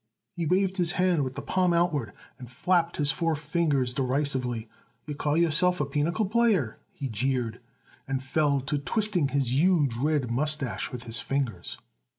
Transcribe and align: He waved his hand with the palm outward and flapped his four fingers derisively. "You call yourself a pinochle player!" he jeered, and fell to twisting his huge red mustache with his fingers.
He 0.33 0.47
waved 0.47 0.77
his 0.77 0.93
hand 0.93 1.23
with 1.23 1.35
the 1.35 1.43
palm 1.43 1.73
outward 1.73 2.13
and 2.39 2.49
flapped 2.49 2.97
his 2.97 3.11
four 3.11 3.35
fingers 3.35 3.93
derisively. 3.93 4.67
"You 5.05 5.13
call 5.13 5.37
yourself 5.37 5.79
a 5.79 5.85
pinochle 5.85 6.25
player!" 6.25 6.79
he 6.91 7.07
jeered, 7.07 7.61
and 8.07 8.23
fell 8.23 8.61
to 8.61 8.79
twisting 8.79 9.27
his 9.27 9.53
huge 9.53 9.93
red 9.95 10.31
mustache 10.31 10.91
with 10.91 11.03
his 11.03 11.19
fingers. 11.19 11.77